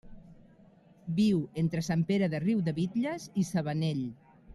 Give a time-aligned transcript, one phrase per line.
[1.19, 4.03] Viu entre Sant Pere de Riudebitlles i Sabanell.